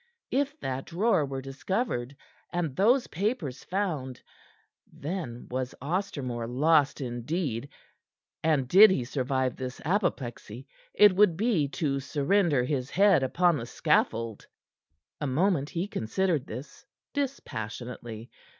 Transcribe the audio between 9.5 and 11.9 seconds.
this apoplexy, it would be